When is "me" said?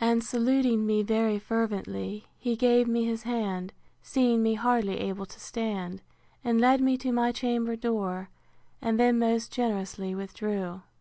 0.86-1.04, 2.88-3.04, 4.42-4.54, 6.80-6.96